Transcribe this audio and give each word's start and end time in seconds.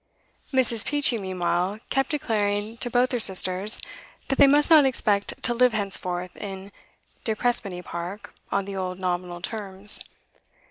Mrs. 0.51 0.83
Peachey, 0.83 1.19
meanwhile, 1.19 1.79
kept 1.91 2.09
declaring 2.09 2.77
to 2.77 2.89
both 2.89 3.11
her 3.11 3.19
sisters 3.19 3.79
that 4.29 4.39
they 4.39 4.47
must 4.47 4.71
not 4.71 4.83
expect 4.83 5.43
to 5.43 5.53
live 5.53 5.73
henceforth 5.73 6.35
in 6.37 6.71
De 7.23 7.35
Crespigny 7.35 7.83
Park 7.83 8.33
on 8.51 8.65
the 8.65 8.75
old 8.75 8.97
nominal 8.97 9.41
terms. 9.43 10.01